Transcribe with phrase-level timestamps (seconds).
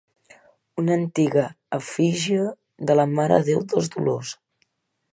[0.83, 1.43] Una antiga
[1.79, 2.49] efígie
[2.91, 4.35] de la Mare de Déu dels Dolors.